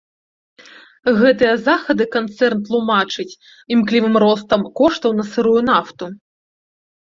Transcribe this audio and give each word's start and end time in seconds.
Гэтыя 1.19 1.51
захады 1.67 2.07
канцэрн 2.15 2.59
тлумачыць 2.71 3.27
імклівым 3.77 4.15
ростам 4.27 4.61
коштаў 4.83 5.11
на 5.23 5.31
сырую 5.33 5.59
нафту. 5.71 6.05